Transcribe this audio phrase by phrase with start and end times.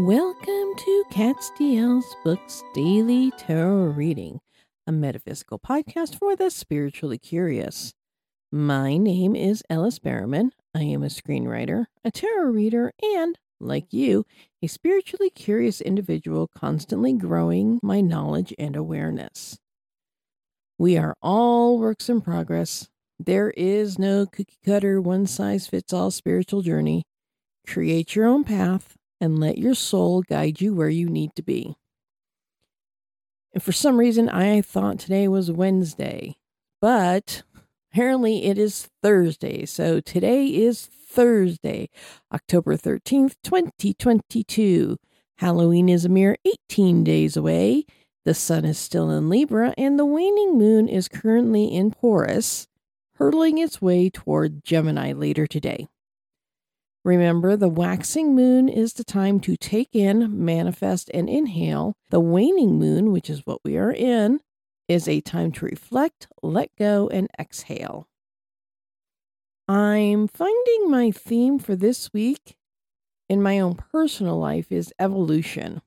[0.00, 4.40] Welcome to Catstiel's Books Daily Tarot Reading,
[4.86, 7.92] a metaphysical podcast for the spiritually curious.
[8.50, 10.52] My name is Ellis Berriman.
[10.74, 14.24] I am a screenwriter, a tarot reader, and, like you,
[14.62, 19.58] a spiritually curious individual constantly growing my knowledge and awareness.
[20.78, 22.88] We are all works in progress.
[23.18, 27.02] There is no cookie cutter, one size fits all spiritual journey.
[27.66, 31.76] Create your own path and let your soul guide you where you need to be.
[33.52, 36.36] And for some reason, I thought today was Wednesday,
[36.80, 37.42] but
[37.92, 39.66] apparently it is Thursday.
[39.66, 41.90] So today is Thursday,
[42.32, 44.96] October 13th, 2022.
[45.38, 47.84] Halloween is a mere 18 days away.
[48.24, 52.68] The sun is still in Libra, and the waning moon is currently in Taurus,
[53.14, 55.88] hurtling its way toward Gemini later today.
[57.04, 61.94] Remember, the waxing moon is the time to take in, manifest, and inhale.
[62.10, 64.40] The waning moon, which is what we are in,
[64.86, 68.06] is a time to reflect, let go, and exhale.
[69.66, 72.56] I'm finding my theme for this week
[73.28, 75.80] in my own personal life is evolution.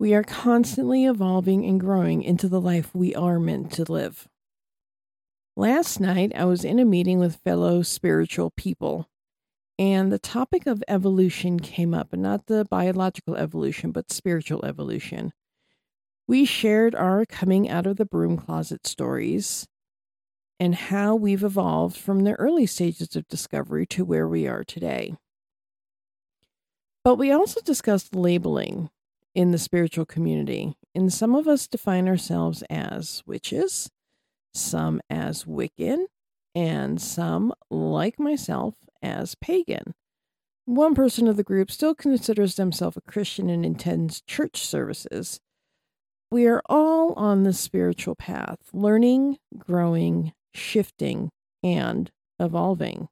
[0.00, 4.26] We are constantly evolving and growing into the life we are meant to live.
[5.56, 9.09] Last night, I was in a meeting with fellow spiritual people
[9.80, 15.32] and the topic of evolution came up, and not the biological evolution, but spiritual evolution.
[16.28, 19.66] We shared our coming out of the broom closet stories
[20.60, 25.14] and how we've evolved from the early stages of discovery to where we are today.
[27.02, 28.90] But we also discussed labeling
[29.34, 33.90] in the spiritual community, and some of us define ourselves as witches,
[34.52, 36.04] some as Wiccan,
[36.54, 39.94] and some, like myself, as pagan.
[40.64, 45.40] One person of the group still considers themselves a Christian and attends church services.
[46.30, 51.30] We are all on the spiritual path, learning, growing, shifting,
[51.62, 53.08] and evolving.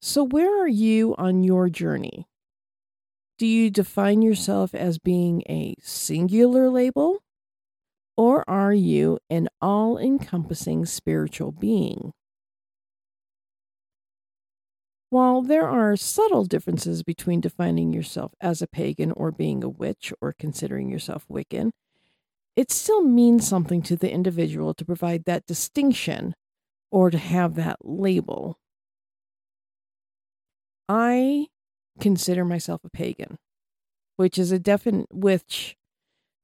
[0.00, 2.26] So, where are you on your journey?
[3.38, 7.22] Do you define yourself as being a singular label?
[8.16, 12.12] Or are you an all encompassing spiritual being?
[15.10, 20.12] While there are subtle differences between defining yourself as a pagan or being a witch
[20.20, 21.72] or considering yourself Wiccan,
[22.54, 26.36] it still means something to the individual to provide that distinction
[26.92, 28.60] or to have that label.
[30.88, 31.48] I
[31.98, 33.36] consider myself a pagan,
[34.16, 35.76] which is a definite which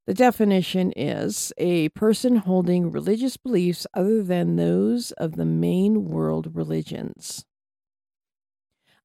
[0.09, 6.57] the definition is a person holding religious beliefs other than those of the main world
[6.57, 7.46] religions.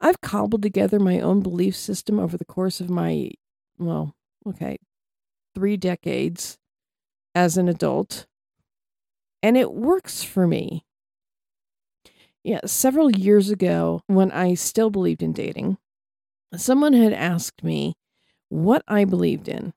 [0.02, 3.32] I've cobbled together my own belief system over the course of my,
[3.78, 4.16] well,
[4.48, 4.78] okay,
[5.54, 6.58] three decades
[7.36, 8.26] as an adult,
[9.44, 10.86] and it works for me.
[12.44, 15.78] Yeah, several years ago, when I still believed in dating,
[16.56, 17.94] someone had asked me
[18.50, 19.74] what I believed in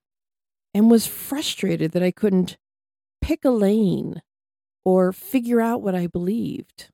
[0.73, 2.57] and was frustrated that I couldn't
[3.21, 4.23] pick a lane
[4.85, 6.91] or figure out what I believed.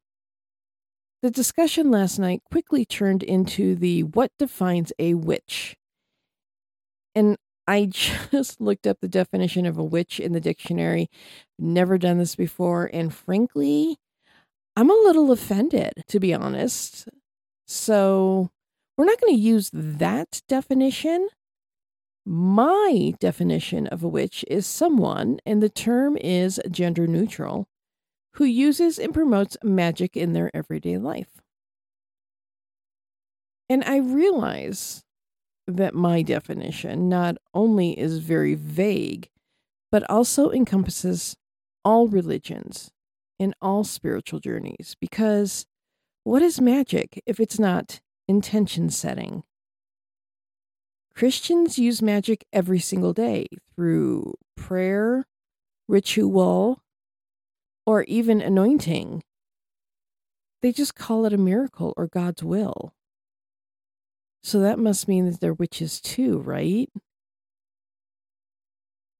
[1.22, 5.76] The discussion last night quickly turned into the what defines a witch.
[7.14, 7.36] And
[7.66, 7.86] I
[8.30, 11.08] just looked up the definition of a witch in the dictionary.
[11.58, 12.88] Never done this before.
[12.92, 13.98] And frankly,
[14.76, 17.08] I'm a little offended, to be honest.
[17.66, 18.50] So
[18.96, 21.28] we're not going to use that definition.
[22.24, 27.66] My definition of a witch is someone, and the term is gender neutral,
[28.34, 31.40] who uses and promotes magic in their everyday life.
[33.68, 35.04] And I realize
[35.66, 39.28] that my definition not only is very vague,
[39.92, 41.36] but also encompasses
[41.84, 42.90] all religions
[43.38, 44.96] and all spiritual journeys.
[45.00, 45.66] Because
[46.24, 49.42] what is magic if it's not intention setting?
[51.14, 55.26] Christians use magic every single day through prayer,
[55.88, 56.82] ritual,
[57.90, 59.20] or even anointing.
[60.62, 62.94] They just call it a miracle or God's will.
[64.44, 66.88] So that must mean that they're witches too, right?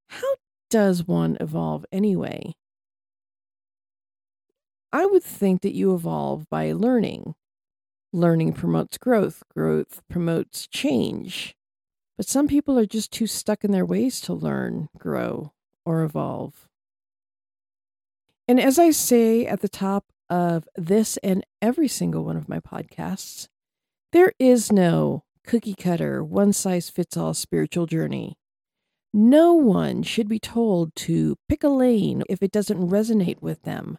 [0.07, 0.37] How
[0.71, 2.53] does one evolve anyway?
[4.93, 7.35] I would think that you evolve by learning.
[8.13, 11.57] Learning promotes growth, growth promotes change.
[12.17, 15.51] But some people are just too stuck in their ways to learn, grow,
[15.85, 16.70] or evolve.
[18.51, 22.59] And as I say at the top of this and every single one of my
[22.59, 23.47] podcasts,
[24.11, 28.41] there is no cookie cutter, one size fits all spiritual journey.
[29.15, 33.99] No one should be told to pick a lane if it doesn't resonate with them.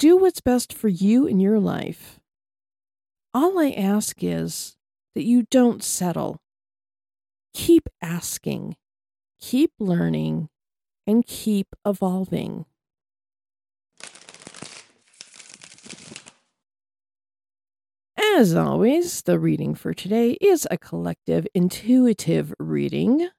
[0.00, 2.18] Do what's best for you in your life.
[3.32, 4.74] All I ask is
[5.14, 6.40] that you don't settle.
[7.54, 8.74] Keep asking,
[9.40, 10.48] keep learning,
[11.06, 12.64] and keep evolving.
[18.36, 23.30] As always, the reading for today is a collective intuitive reading.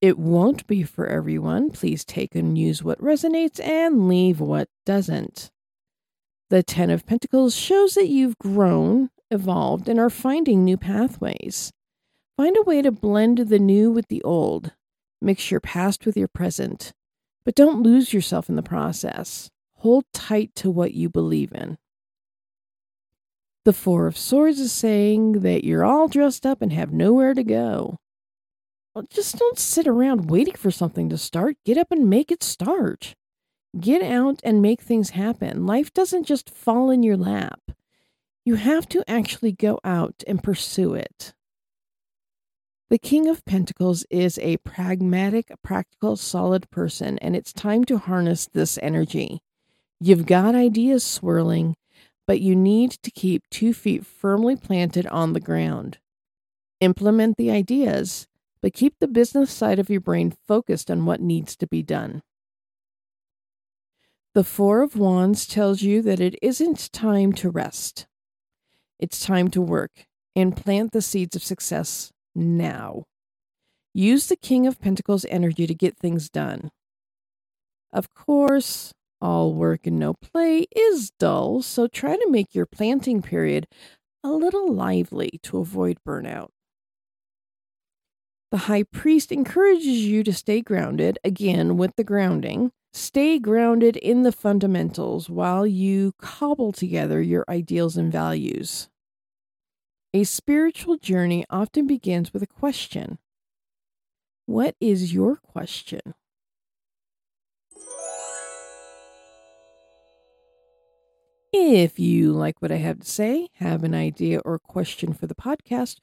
[0.00, 1.70] It won't be for everyone.
[1.70, 5.50] Please take and use what resonates and leave what doesn't.
[6.48, 11.72] The Ten of Pentacles shows that you've grown, evolved, and are finding new pathways.
[12.36, 14.74] Find a way to blend the new with the old.
[15.20, 16.92] Mix your past with your present.
[17.44, 19.50] But don't lose yourself in the process.
[19.78, 21.78] Hold tight to what you believe in.
[23.64, 27.42] The Four of Swords is saying that you're all dressed up and have nowhere to
[27.42, 27.96] go.
[28.94, 31.56] Well, just don't sit around waiting for something to start.
[31.64, 33.14] Get up and make it start.
[33.80, 35.64] Get out and make things happen.
[35.64, 37.60] Life doesn't just fall in your lap.
[38.44, 41.32] You have to actually go out and pursue it.
[42.90, 48.46] The King of Pentacles is a pragmatic, practical, solid person, and it's time to harness
[48.46, 49.40] this energy.
[50.00, 51.76] You've got ideas swirling,
[52.26, 55.98] but you need to keep two feet firmly planted on the ground.
[56.80, 58.26] Implement the ideas,
[58.60, 62.22] but keep the business side of your brain focused on what needs to be done.
[64.34, 68.06] The Four of Wands tells you that it isn't time to rest.
[68.98, 73.04] It's time to work and plant the seeds of success now.
[73.92, 76.70] Use the King of Pentacles energy to get things done.
[77.92, 78.92] Of course,
[79.24, 83.66] all work and no play is dull, so try to make your planting period
[84.22, 86.50] a little lively to avoid burnout.
[88.50, 92.70] The high priest encourages you to stay grounded, again with the grounding.
[92.92, 98.88] Stay grounded in the fundamentals while you cobble together your ideals and values.
[100.12, 103.18] A spiritual journey often begins with a question
[104.46, 106.14] What is your question?
[111.56, 115.36] If you like what I have to say, have an idea or question for the
[115.36, 115.98] podcast,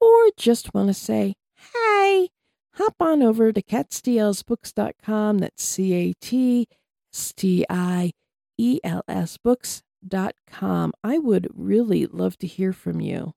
[0.00, 1.34] or just want to say,
[1.72, 2.30] hey,
[2.74, 5.38] hop on over to catstielsbooks.com.
[5.38, 6.66] That's C A T
[7.14, 8.10] S T I
[8.58, 10.92] E L S books.com.
[11.04, 13.32] I would really love to hear from you.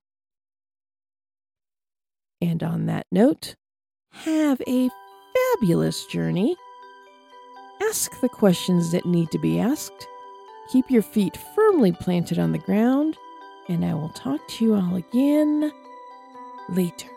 [2.42, 3.56] And on that note,
[4.10, 4.90] have a
[5.60, 6.56] fabulous journey.
[7.84, 10.08] Ask the questions that need to be asked
[10.72, 13.18] Keep your feet firmly planted on the ground,
[13.68, 15.72] and I will talk to you all again
[16.70, 17.10] later.